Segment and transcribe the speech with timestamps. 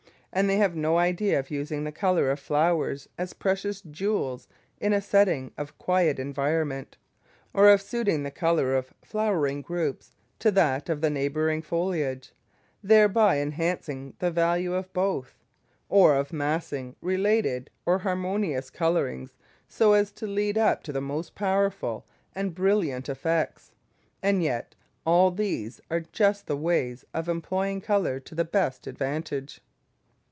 [0.33, 4.47] And they have no idea of using the colour of flowers as precious jewels
[4.79, 6.95] in a setting of quiet environment,
[7.53, 12.31] or of suiting the colour of flowering groups to that of the neighbouring foliage,
[12.81, 15.37] thereby enhancing the value of both,
[15.89, 19.35] or of massing related or harmonious colourings
[19.67, 23.73] so as to lead up to the most powerful and brilliant effects;
[24.23, 24.75] and yet
[25.05, 29.59] all these are just the ways of employing colour to the best advantage.